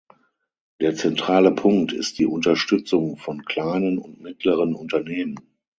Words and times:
Der 0.79 0.95
zentrale 0.95 1.51
Punkt 1.53 1.93
ist 1.93 2.17
die 2.17 2.25
Unterstützung 2.25 3.17
von 3.17 3.45
kleinen 3.45 3.99
und 3.99 4.19
mittleren 4.19 4.73
Unternehmen. 4.73 5.37